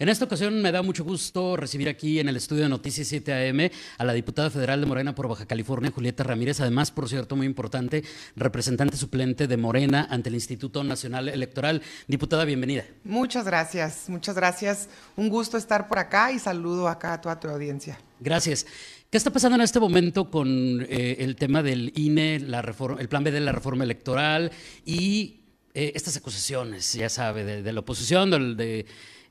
[0.00, 3.48] En esta ocasión me da mucho gusto recibir aquí en el estudio de Noticias 7
[3.48, 7.36] AM a la diputada federal de Morena por Baja California, Julieta Ramírez, además, por cierto,
[7.36, 8.02] muy importante,
[8.34, 11.80] representante suplente de Morena ante el Instituto Nacional Electoral.
[12.08, 12.84] Diputada, bienvenida.
[13.04, 14.88] Muchas gracias, muchas gracias.
[15.14, 17.96] Un gusto estar por acá y saludo acá a toda tu audiencia.
[18.18, 18.66] Gracias.
[19.10, 20.48] ¿Qué está pasando en este momento con
[20.88, 24.50] eh, el tema del INE, la reforma, el plan B de la reforma electoral
[24.84, 28.86] y eh, estas acusaciones, ya sabe, de, de la oposición, del, de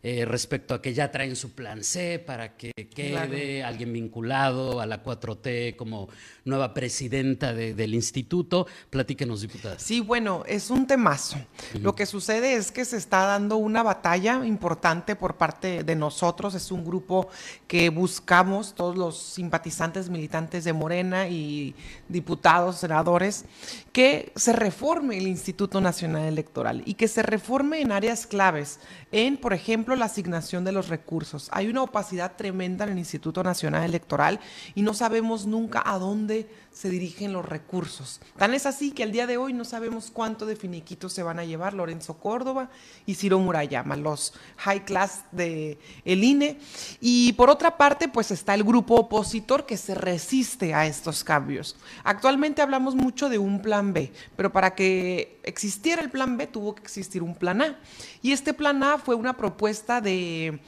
[0.05, 4.85] eh, respecto a que ya traen su plan C para que quede alguien vinculado a
[4.85, 6.09] la 4T como
[6.44, 8.67] nueva presidenta del instituto.
[8.89, 9.80] Platíquenos, diputada.
[9.80, 11.38] Sí, bueno, es un temazo.
[11.80, 16.53] Lo que sucede es que se está dando una batalla importante por parte de nosotros.
[16.53, 17.30] Es un grupo
[17.67, 21.75] que buscamos, todos los simpatizantes militantes de Morena y
[22.09, 23.45] diputados, senadores,
[23.94, 28.80] que se reforme el Instituto Nacional Electoral y que se reforme en áreas claves,
[29.11, 31.49] en, por ejemplo, la asignación de los recursos.
[31.52, 34.39] Hay una opacidad tremenda en el Instituto Nacional Electoral
[34.75, 38.19] y no sabemos nunca a dónde se dirigen los recursos.
[38.38, 41.39] Tan es así que al día de hoy no sabemos cuánto de finiquito se van
[41.39, 42.69] a llevar Lorenzo Córdoba
[43.05, 46.59] y Ciro Murayama, los high class de el INE.
[47.00, 51.75] Y por otra parte, pues está el grupo opositor que se resiste a estos cambios.
[52.03, 56.75] Actualmente hablamos mucho de un plan B, pero para que existiera el plan B tuvo
[56.75, 57.80] que existir un plan A.
[58.22, 60.59] Y este plan A fue una propuesta de,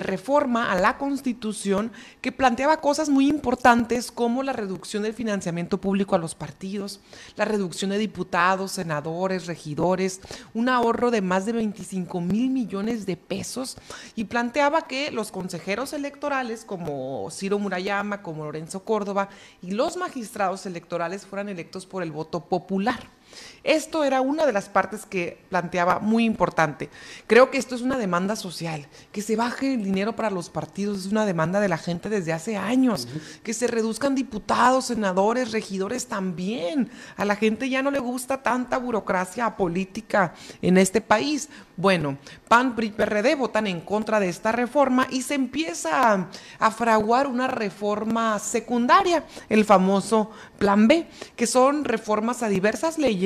[0.00, 6.14] reforma a la Constitución que planteaba cosas muy importantes como la reducción del financiamiento público
[6.14, 7.00] a los partidos,
[7.36, 10.20] la reducción de diputados, senadores, regidores,
[10.54, 13.76] un ahorro de más de 25 mil millones de pesos
[14.14, 19.28] y planteaba que los consejeros electorales como Ciro Murayama, como Lorenzo Córdoba
[19.60, 23.15] y los magistrados electorales fueran electos por el voto popular.
[23.64, 26.90] Esto era una de las partes que planteaba muy importante.
[27.26, 31.00] Creo que esto es una demanda social, que se baje el dinero para los partidos,
[31.00, 33.08] es una demanda de la gente desde hace años,
[33.42, 36.90] que se reduzcan diputados, senadores, regidores también.
[37.16, 41.48] A la gente ya no le gusta tanta burocracia política en este país.
[41.76, 42.16] Bueno,
[42.48, 47.48] PAN, PRI, PRD votan en contra de esta reforma y se empieza a, fraguar una
[47.48, 53.16] reforma secundaria, el famoso Plan B, que son reformas a diversas leyes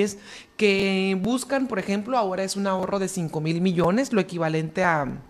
[0.57, 5.23] que buscan, por ejemplo, ahora es un ahorro de 5 mil millones, lo equivalente a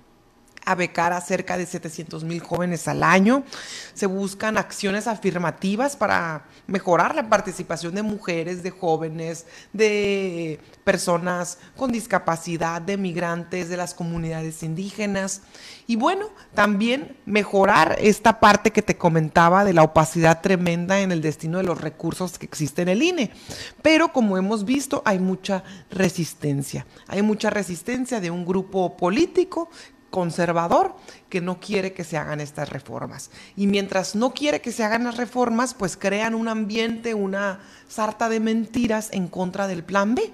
[0.70, 3.42] a becar a cerca de 700 mil jóvenes al año.
[3.94, 11.90] Se buscan acciones afirmativas para mejorar la participación de mujeres, de jóvenes, de personas con
[11.90, 15.42] discapacidad, de migrantes, de las comunidades indígenas.
[15.86, 21.20] Y bueno, también mejorar esta parte que te comentaba de la opacidad tremenda en el
[21.20, 23.32] destino de los recursos que existe en el INE.
[23.82, 26.86] Pero como hemos visto, hay mucha resistencia.
[27.08, 29.68] Hay mucha resistencia de un grupo político
[30.10, 30.94] conservador
[31.28, 33.30] que no quiere que se hagan estas reformas.
[33.56, 38.28] Y mientras no quiere que se hagan las reformas, pues crean un ambiente, una sarta
[38.28, 40.32] de mentiras en contra del plan B.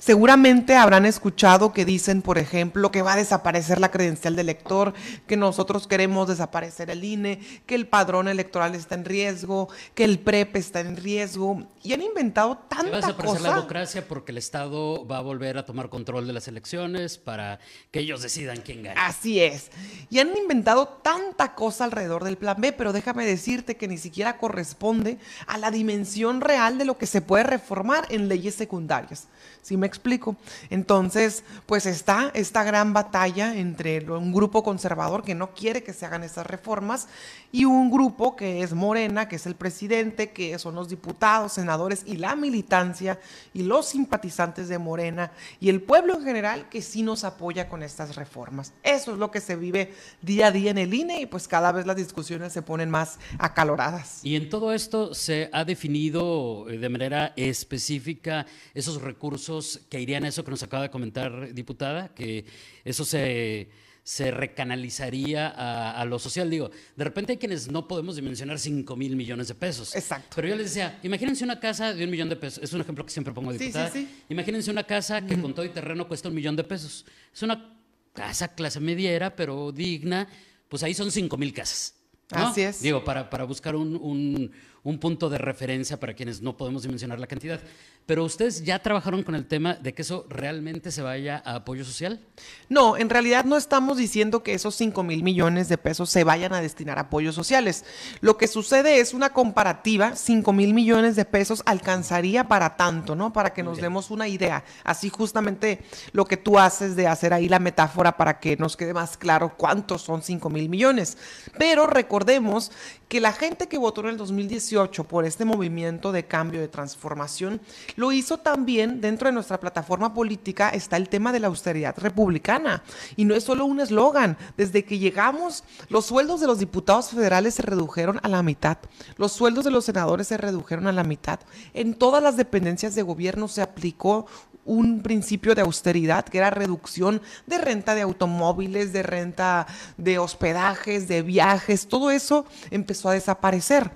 [0.00, 4.94] Seguramente habrán escuchado que dicen, por ejemplo, que va a desaparecer la credencial de elector,
[5.26, 10.18] que nosotros queremos desaparecer el INE, que el padrón electoral está en riesgo, que el
[10.18, 11.66] PREP está en riesgo.
[11.82, 12.90] Y han inventado tanta cosa.
[12.90, 16.32] Va a desaparecer la democracia porque el Estado va a volver a tomar control de
[16.32, 17.58] las elecciones para
[17.90, 19.06] que ellos decidan quién gana.
[19.06, 19.70] Así es.
[20.08, 24.38] Y han inventado tanta cosa alrededor del plan B, pero déjame decirte que ni siquiera
[24.38, 29.28] corresponde a la dimensión real de lo que se puede reformar en leyes secundarias.
[29.60, 30.36] ¿Sí me explico?
[30.70, 36.06] Entonces, pues está esta gran batalla entre un grupo conservador que no quiere que se
[36.06, 37.08] hagan esas reformas
[37.52, 42.04] y un grupo que es Morena, que es el presidente, que son los diputados, senadores
[42.06, 43.18] y la militancia
[43.52, 47.82] y los simpatizantes de Morena y el pueblo en general que sí nos apoya con
[47.82, 48.72] estas reformas.
[48.82, 51.72] Eso es lo que se vive día a día en el INE y pues cada
[51.72, 54.20] vez las discusiones se ponen más acaloradas.
[54.24, 60.28] Y en todo esto se ha definido de manera específica esos recursos que irían a
[60.28, 62.44] eso que nos acaba de comentar, diputada, que
[62.84, 63.68] eso se,
[64.02, 66.50] se recanalizaría a, lo social.
[66.50, 69.94] Digo, de repente hay quienes no podemos dimensionar 5 mil millones de pesos.
[69.94, 70.30] Exacto.
[70.34, 72.62] Pero yo les decía, imagínense una casa de un millón de pesos.
[72.62, 73.90] Es un ejemplo que siempre pongo, diputada.
[73.90, 74.24] Sí, sí, sí.
[74.28, 77.04] Imagínense una casa que con todo y terreno cuesta un millón de pesos.
[77.32, 77.76] Es una
[78.12, 80.26] casa clase mediera, pero digna.
[80.68, 81.94] Pues ahí son 5 mil casas.
[82.30, 82.80] Así es.
[82.80, 84.52] Digo, para, para buscar un, un
[84.98, 87.60] punto de referencia para quienes no podemos dimensionar la cantidad.
[88.06, 91.84] Pero ustedes ya trabajaron con el tema de que eso realmente se vaya a apoyo
[91.84, 92.20] social.
[92.68, 96.52] No, en realidad no estamos diciendo que esos 5 mil millones de pesos se vayan
[96.52, 97.84] a destinar a apoyos sociales.
[98.20, 103.32] Lo que sucede es una comparativa, 5 mil millones de pesos alcanzaría para tanto, ¿no?
[103.32, 104.64] Para que nos demos una idea.
[104.82, 105.82] Así justamente
[106.12, 109.56] lo que tú haces de hacer ahí la metáfora para que nos quede más claro
[109.56, 111.16] cuántos son 5 mil millones.
[111.58, 112.72] Pero recordemos
[113.08, 114.69] que la gente que votó en el 2018
[115.08, 117.60] por este movimiento de cambio, de transformación,
[117.96, 122.82] lo hizo también dentro de nuestra plataforma política está el tema de la austeridad republicana.
[123.16, 124.36] Y no es solo un eslogan.
[124.56, 128.78] Desde que llegamos, los sueldos de los diputados federales se redujeron a la mitad.
[129.16, 131.40] Los sueldos de los senadores se redujeron a la mitad.
[131.74, 134.26] En todas las dependencias de gobierno se aplicó
[134.64, 139.66] un principio de austeridad, que era reducción de renta de automóviles, de renta
[139.96, 143.90] de hospedajes, de viajes, todo eso empezó a desaparecer.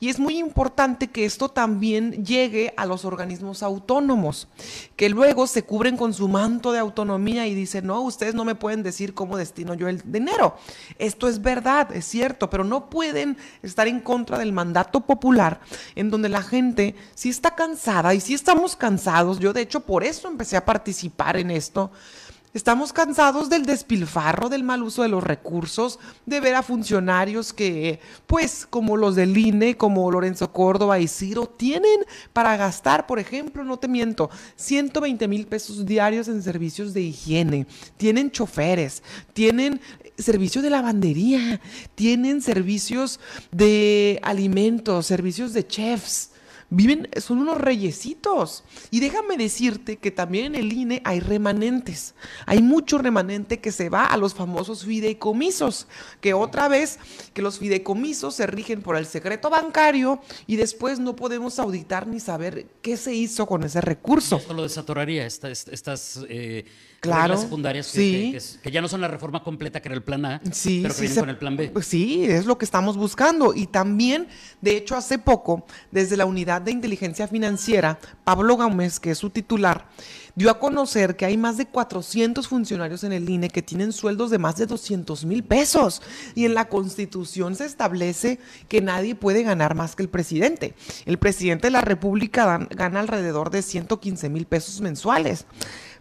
[0.00, 4.46] Y es muy importante que esto también llegue a los organismos autónomos,
[4.94, 8.54] que luego se cubren con su manto de autonomía y dicen, no, ustedes no me
[8.54, 10.56] pueden decir cómo destino yo el dinero.
[10.98, 15.60] Esto es verdad, es cierto, pero no pueden estar en contra del mandato popular,
[15.96, 19.40] en donde la gente sí está cansada y sí estamos cansados.
[19.40, 21.90] Yo de hecho por eso empecé a participar en esto
[22.54, 28.00] Estamos cansados del despilfarro, del mal uso de los recursos, de ver a funcionarios que,
[28.26, 32.00] pues, como los del INE, como Lorenzo Córdoba y Ciro, tienen
[32.32, 37.66] para gastar, por ejemplo, no te miento, 120 mil pesos diarios en servicios de higiene,
[37.98, 39.02] tienen choferes,
[39.34, 39.82] tienen
[40.16, 41.60] servicio de lavandería,
[41.94, 43.20] tienen servicios
[43.52, 46.30] de alimentos, servicios de chefs
[46.70, 48.64] viven, son unos reyesitos.
[48.90, 52.14] Y déjame decirte que también en el INE hay remanentes.
[52.46, 55.86] Hay mucho remanente que se va a los famosos fideicomisos,
[56.20, 56.98] que otra vez
[57.32, 62.20] que los fideicomisos se rigen por el secreto bancario y después no podemos auditar ni
[62.20, 64.36] saber qué se hizo con ese recurso.
[64.36, 66.64] Esto lo desatoraría, estas eh,
[67.00, 68.40] claro, secundarias que,
[68.70, 71.18] ya no son la reforma completa que era el plan A, sí, pero que vienen
[71.18, 71.72] con el plan B.
[71.82, 73.54] Sí, es lo que estamos buscando.
[73.54, 74.28] Y también,
[74.60, 79.30] de hecho, hace poco, desde la unidad de inteligencia financiera, Pablo Gómez, que es su
[79.30, 79.86] titular,
[80.38, 84.30] dio a conocer que hay más de 400 funcionarios en el INE que tienen sueldos
[84.30, 86.00] de más de 200 mil pesos.
[86.36, 90.74] Y en la Constitución se establece que nadie puede ganar más que el presidente.
[91.06, 95.44] El presidente de la República gana alrededor de 115 mil pesos mensuales.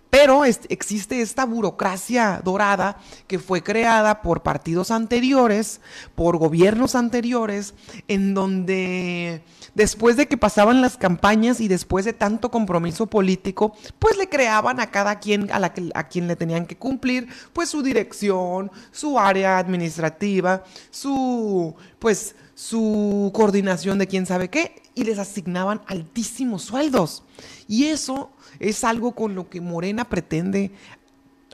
[0.09, 5.81] Pero existe esta burocracia dorada que fue creada por partidos anteriores,
[6.15, 7.74] por gobiernos anteriores,
[8.07, 9.44] en donde
[9.75, 14.80] después de que pasaban las campañas y después de tanto compromiso político, pues le creaban
[14.80, 20.63] a cada quien a, quien le tenían que cumplir, pues su dirección, su área administrativa,
[20.89, 27.24] su pues su coordinación de quién sabe qué y les asignaban altísimos sueldos.
[27.67, 30.71] Y eso es algo con lo que Morena pretende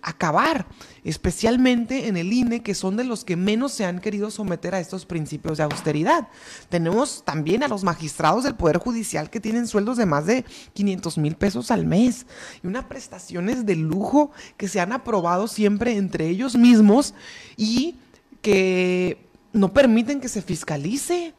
[0.04, 0.68] acabar,
[1.06, 4.81] especialmente en el INE, que son de los que menos se han querido someter a
[4.81, 6.27] estos principios de austeridad.
[6.68, 10.44] Tenemos también a los magistrados del Poder Judicial que tienen sueldos de más de
[10.74, 12.25] 500 mil pesos al mes
[12.62, 17.13] y unas prestaciones de lujo que se han aprobado siempre entre ellos mismos
[17.56, 17.95] y
[18.42, 21.33] que no permiten que se fiscalice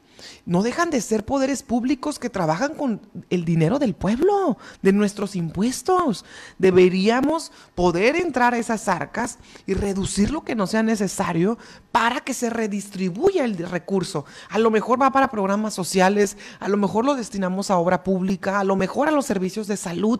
[0.45, 5.35] no dejan de ser poderes públicos que trabajan con el dinero del pueblo, de nuestros
[5.35, 6.25] impuestos.
[6.57, 11.57] Deberíamos poder entrar a esas arcas y reducir lo que no sea necesario
[11.91, 14.25] para que se redistribuya el recurso.
[14.49, 18.59] A lo mejor va para programas sociales, a lo mejor lo destinamos a obra pública,
[18.59, 20.19] a lo mejor a los servicios de salud,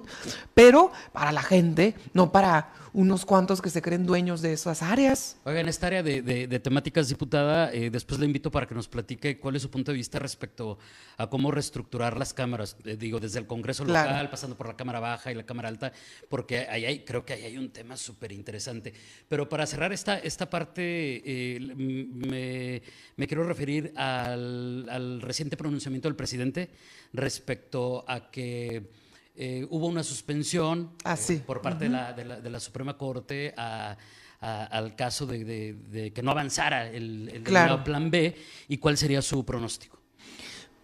[0.54, 5.38] pero para la gente, no para unos cuantos que se creen dueños de esas áreas.
[5.44, 9.38] Oiga, en esta área de, temáticas, diputada, eh, después le invito para que nos platique
[9.38, 10.78] cuál es su punto de vista respecto
[11.18, 15.02] a cómo reestructurar las cámaras, eh, digo, desde el Congreso local, pasando por la Cámara
[15.02, 15.92] Baja y la Cámara Alta,
[16.30, 18.94] porque ahí hay, creo que ahí hay un tema súper interesante.
[19.28, 22.82] Pero para cerrar esta, esta parte, eh,
[23.18, 26.70] me, quiero referir al, al reciente pronunciamiento del presidente
[27.12, 29.05] respecto a que
[29.38, 36.12] eh, hubo una suspensión ah, eh, por parte de, la, Suprema Corte al caso de,
[36.13, 37.44] que no avanzara el,
[37.84, 38.36] plan B
[38.68, 40.00] y cuál sería su pronóstico.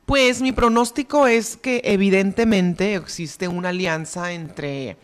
[0.05, 4.97] Pues mi pronóstico es que evidentemente existe una alianza entre,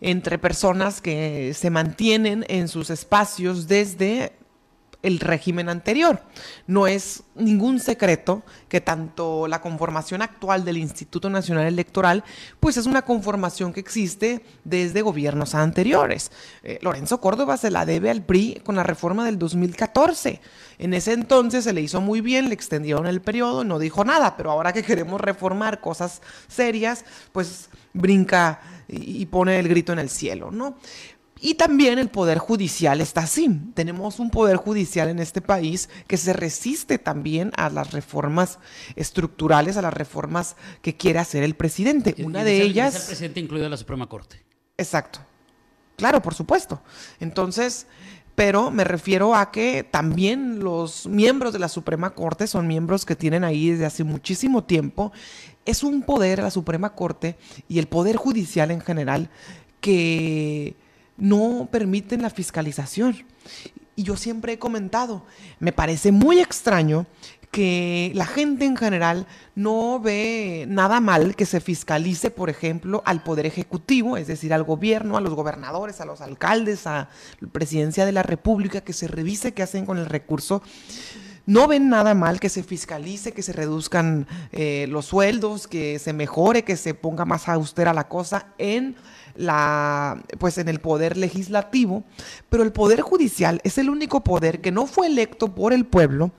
[0.00, 4.32] entre personas que se mantienen en sus espacios desde
[5.02, 6.22] el régimen anterior.
[6.66, 12.24] No es ningún secreto que tanto la conformación actual del Instituto Nacional Electoral,
[12.60, 16.30] pues es una conformación que existe desde gobiernos anteriores.
[16.62, 20.40] Eh, Lorenzo Córdoba se la debe al PRI con la reforma del 2014.
[20.78, 24.36] En ese entonces se le hizo muy bien, le extendieron el periodo, no dijo nada,
[24.36, 30.10] pero ahora que queremos reformar cosas serias, pues brinca y pone el grito en el
[30.10, 30.76] cielo, ¿no?
[31.44, 33.50] Y también el poder judicial está así.
[33.74, 38.60] Tenemos un poder judicial en este país que se resiste también a las reformas
[38.94, 42.14] estructurales, a las reformas que quiere hacer el presidente.
[42.24, 42.94] Una de ellas...
[42.94, 44.40] el presidente incluido la Suprema Corte.
[44.78, 45.18] Exacto.
[45.96, 46.80] Claro, por supuesto.
[47.18, 47.88] Entonces,
[48.36, 53.16] pero me refiero a que también los miembros de la Suprema Corte son miembros que
[53.16, 55.10] tienen ahí desde hace muchísimo tiempo.
[55.64, 57.36] Es un poder, la Suprema Corte
[57.68, 59.28] y el Poder Judicial en general,
[59.80, 60.76] que
[61.16, 63.24] no permiten la fiscalización.
[63.94, 65.24] Y yo siempre he comentado,
[65.58, 67.06] me parece muy extraño
[67.52, 73.22] que la gente en general no ve nada mal que se fiscalice, por ejemplo, al
[73.22, 78.06] Poder Ejecutivo, es decir, al gobierno, a los gobernadores, a los alcaldes, a la presidencia
[78.06, 80.62] de la República, que se revise qué hacen con el recurso.
[81.44, 86.12] No ven nada mal que se fiscalice, que se reduzcan eh, los sueldos, que se
[86.12, 88.96] mejore, que se ponga más austera la cosa en
[89.34, 92.04] la, pues en el poder legislativo,
[92.48, 96.32] pero el poder judicial es el único poder que no fue electo por el pueblo,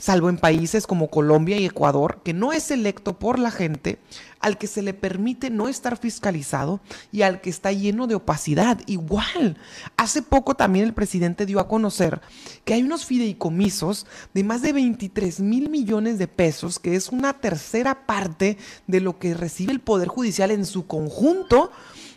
[0.00, 3.98] salvo en países como Colombia y Ecuador, que no es electo por la gente,
[4.40, 6.80] al que se le permite no estar fiscalizado
[7.12, 8.80] y al que está lleno de opacidad.
[8.86, 9.58] Igual,
[9.98, 12.22] hace poco también el presidente dio a conocer
[12.64, 17.34] que hay unos fideicomisos de más de 23 mil millones de pesos, que es una
[17.34, 21.70] tercera parte de lo que recibe el Poder Judicial en su conjunto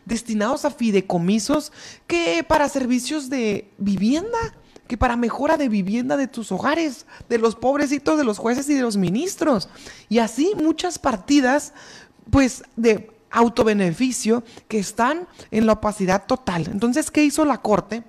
[0.06, 1.72] destinados a fideicomisos
[2.08, 4.38] que para servicios de vivienda,
[4.88, 8.74] que para mejora de vivienda de tus hogares, de los pobrecitos, de los jueces y
[8.74, 9.70] de los ministros.
[10.10, 11.74] Y así muchas partidas,
[12.30, 16.70] pues, de autobeneficio que están en la opacidad total.
[16.72, 18.04] Entonces, ¿qué hizo la Corte?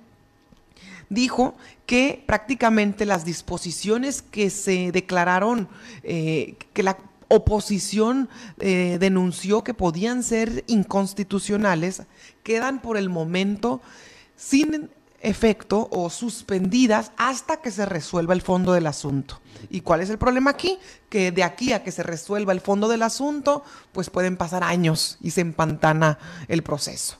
[1.09, 1.55] Dijo
[1.85, 5.67] que prácticamente las disposiciones que se declararon,
[6.03, 8.29] eh, que la oposición
[8.59, 12.03] eh, denunció que podían ser inconstitucionales,
[12.43, 13.81] quedan por el momento
[14.35, 14.89] sin
[15.25, 19.41] efecto o suspendidas hasta que se resuelva el fondo del asunto.
[19.69, 20.77] ¿Y cuál es el problema aquí?
[21.09, 25.17] Que de aquí a que se resuelva el fondo del asunto, pues pueden pasar años
[25.21, 27.17] y se empantana el proceso.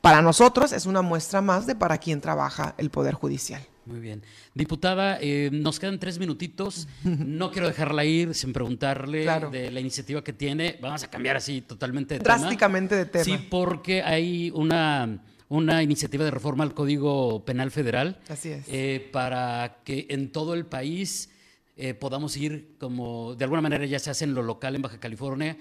[0.00, 3.62] Para nosotros es una muestra más de para quién trabaja el Poder Judicial.
[3.86, 4.22] Muy bien.
[4.52, 6.88] Diputada, eh, nos quedan tres minutitos.
[7.04, 10.78] No quiero dejarla ir sin preguntarle de la iniciativa que tiene.
[10.80, 12.38] Vamos a cambiar así totalmente de tema.
[12.38, 13.24] Drásticamente de tema.
[13.24, 18.20] Sí, porque hay una, una iniciativa de reforma al Código Penal Federal.
[18.28, 18.64] Así es.
[18.68, 21.30] Eh, para que en todo el país
[21.76, 24.98] eh, podamos ir, como de alguna manera ya se hace en lo local en Baja
[24.98, 25.56] California,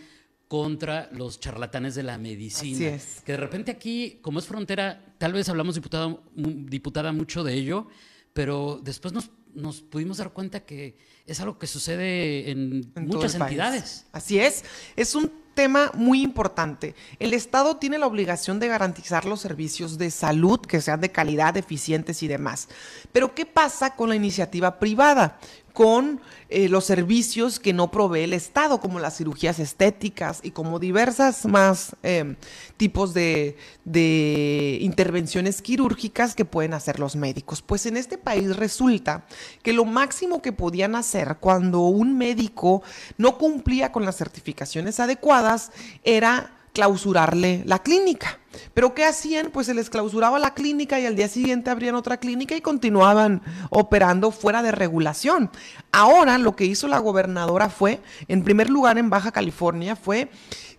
[0.47, 2.75] contra los charlatanes de la medicina.
[2.75, 3.21] Así es.
[3.25, 7.87] Que de repente aquí, como es frontera, tal vez hablamos, diputada, diputada mucho de ello
[8.35, 14.07] pero después nos, nos pudimos dar cuenta que es algo que sucede en, muchas entidades.
[14.11, 14.65] Así es,
[14.97, 16.93] es un tema muy importante.
[17.17, 21.57] El Estado tiene la obligación de garantizar los servicios de salud que sean de calidad,
[21.57, 22.67] eficientes y demás.
[23.11, 25.39] Pero ¿qué pasa con la iniciativa privada?
[25.75, 30.79] Con eh, los servicios que no provee el Estado, como las cirugías estéticas y como
[30.79, 32.37] diversas más em,
[32.77, 37.61] tipos de, de intervenciones quirúrgicas que pueden hacer los médicos.
[37.61, 39.25] Pues en este país resulta
[39.63, 42.81] que lo máximo que podían hacer cuando un médico
[43.17, 45.73] no cumplía con las certificaciones adecuadas
[46.05, 48.37] era clausurarle la clínica.
[48.73, 49.49] Pero ¿qué hacían?
[49.51, 53.41] Pues se les clausuraba la clínica y al día siguiente abrían otra clínica y continuaban
[53.69, 55.49] operando fuera de regulación.
[55.93, 60.29] Ahora lo que hizo la gobernadora fue, en primer lugar en Baja California, fue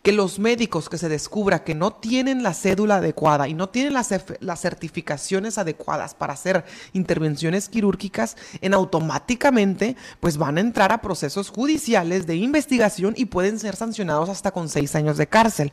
[0.07, 3.93] que los médicos que se descubra que no tienen la cédula adecuada y no tienen
[3.93, 11.03] las, las, certificaciones adecuadas para hacer intervenciones quirúrgicas, en automáticamente pues van a entrar a
[11.03, 15.73] procesos judiciales de investigación y pueden ser sancionados hasta con seis años de cárcel.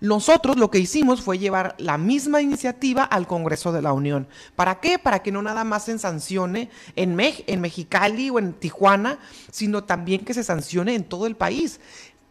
[0.00, 4.28] Nosotros lo que hicimos fue llevar la misma iniciativa al Congreso de la Unión.
[4.54, 5.00] ¿Para qué?
[5.00, 9.18] Para que no nada más se sancione en, en Mexicali o en Tijuana,
[9.50, 11.80] sino también que se sancione en todo el país.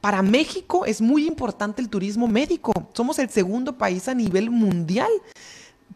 [0.02, 2.72] Para México es muy importante el turismo médico.
[2.94, 5.10] Somos el segundo país a nivel mundial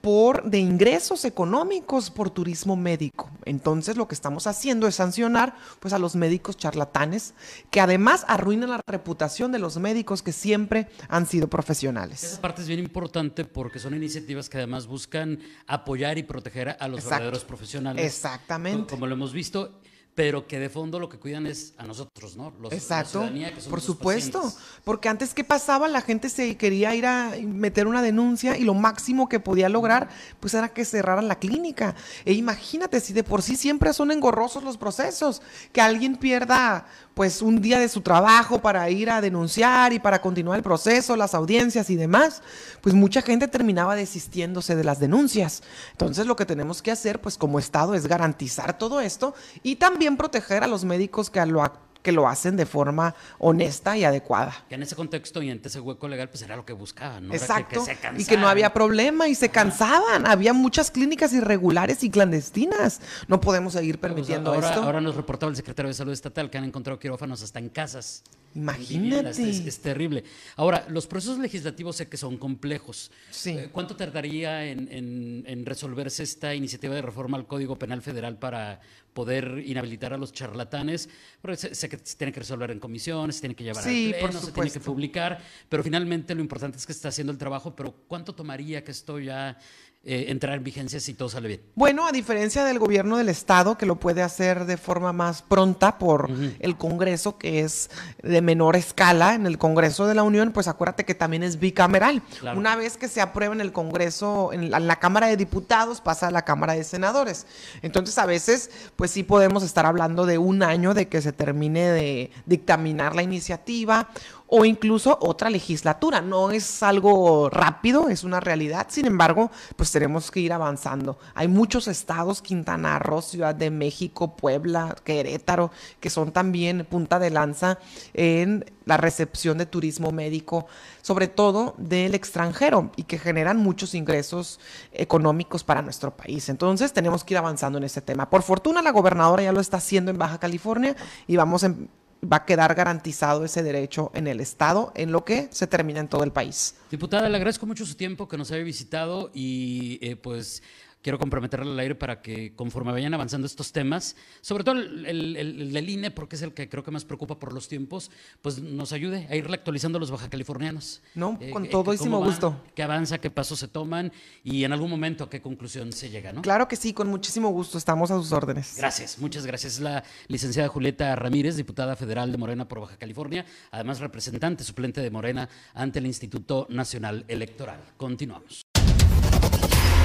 [0.01, 3.29] por de ingresos económicos por turismo médico.
[3.45, 7.35] Entonces lo que estamos haciendo es sancionar pues a los médicos charlatanes
[7.69, 12.23] que además arruinan la reputación de los médicos que siempre han sido profesionales.
[12.23, 16.87] Esa parte es bien importante porque son iniciativas que además buscan apoyar y proteger a
[16.87, 18.03] los verdaderos profesionales.
[18.03, 18.89] Exactamente.
[18.89, 19.81] Como lo hemos visto
[20.15, 22.53] pero que de fondo lo que cuidan es a nosotros, ¿no?
[22.59, 23.29] Los, Exacto,
[23.69, 24.53] por supuesto,
[24.83, 28.73] porque antes qué pasaba, la gente se quería ir a meter una denuncia y lo
[28.73, 31.95] máximo que podía lograr pues era que cerraran la clínica.
[32.25, 35.41] E imagínate si de por sí siempre son engorrosos los procesos,
[35.71, 36.85] que alguien pierda
[37.21, 41.15] pues un día de su trabajo para ir a denunciar y para continuar el proceso,
[41.15, 42.41] las audiencias y demás,
[42.81, 45.61] pues mucha gente terminaba desistiéndose de las denuncias.
[45.91, 50.17] Entonces lo que tenemos que hacer pues como Estado es garantizar todo esto y también
[50.17, 51.61] proteger a los médicos que lo
[52.01, 54.53] que lo hacen de forma honesta y adecuada.
[54.69, 57.33] Que en ese contexto y en ese hueco legal, pues era lo que buscaban, ¿no?
[57.33, 57.85] Exacto.
[58.17, 60.27] y que no había problema y se cansaban.
[60.27, 63.01] Había muchas clínicas irregulares y clandestinas.
[63.27, 64.83] No podemos seguir pues, permitiendo esto.
[64.83, 68.23] Ahora nos reportaba el secretario de Salud Estatal que han encontrado quirófanos hasta en casas.
[68.55, 69.49] Imagínate.
[69.49, 70.23] Es, terrible.
[70.55, 73.11] Ahora, los procesos legislativos sé que son complejos.
[73.29, 73.51] Sí.
[73.51, 78.81] Eh, ¿Cuánto tardaría en, resolverse esta iniciativa de reforma al Código Penal Federal para
[79.13, 81.09] poder inhabilitar a los charlatanes?
[81.41, 84.19] Porque sé, que se tiene que resolver en comisiones, se tiene que llevar sí, al
[84.19, 87.37] pleno, se tiene que publicar, pero finalmente lo importante es que se está haciendo el
[87.37, 89.57] trabajo, pero ¿cuánto tomaría que esto ya
[90.03, 91.61] eh, entrar en vigencia si todo sale bien?
[91.75, 95.99] Bueno, a diferencia del gobierno del Estado, que lo puede hacer de forma más pronta
[95.99, 96.27] por
[96.59, 97.91] el Congreso, que es
[98.23, 102.23] de menor escala en el Congreso de la Unión, pues acuérdate que también es bicameral.
[102.55, 106.31] Una vez que se aprueba en el Congreso, en la, Cámara de Diputados, pasa a
[106.31, 107.45] la Cámara de Senadores.
[107.83, 111.91] Entonces, a veces, pues sí podemos estar hablando de un año de que se termine
[111.91, 114.09] de dictaminar la iniciativa
[114.53, 116.19] o incluso otra legislatura.
[116.19, 118.87] No es algo rápido, es una realidad.
[118.89, 121.17] Sin embargo, pues tenemos que ir avanzando.
[121.35, 127.29] Hay muchos estados, Quintana Roo, Ciudad de México, Puebla, Querétaro, que son también punta de
[127.29, 127.79] lanza
[128.13, 130.67] en la recepción de turismo médico,
[131.01, 134.59] sobre todo del extranjero, y que generan muchos ingresos
[134.91, 136.49] económicos para nuestro país.
[136.49, 138.29] Entonces tenemos que ir avanzando en ese tema.
[138.29, 141.89] Por fortuna la gobernadora ya lo está haciendo en Baja California y vamos en,
[142.23, 146.07] va a quedar garantizado ese derecho en el Estado, en lo que se termina en
[146.07, 146.75] todo el país.
[146.89, 150.61] Diputada, le agradezco mucho su tiempo que nos haya visitado y eh, pues
[151.01, 155.73] quiero comprometerle al aire para que conforme vayan avanzando estos temas, sobre todo el, el,
[155.73, 158.93] del INE, porque es el que creo que más preocupa por los tiempos, pues nos
[158.93, 161.01] ayude a ir actualizando a los baja californianos.
[161.15, 162.61] No, eh, con todísimo gusto.
[162.75, 164.11] Qué avanza, qué pasos se toman
[164.43, 166.41] y en algún momento a qué conclusión se llega, ¿no?
[166.41, 168.75] Claro que sí, con muchísimo gusto, estamos a sus órdenes.
[168.77, 169.79] Gracias, muchas gracias.
[169.79, 175.09] La licenciada Julieta Ramírez, diputada federal de Morena por Baja California, además representante suplente de
[175.09, 177.79] Morena ante el Instituto Nacional Electoral.
[177.97, 178.70] Continuamos.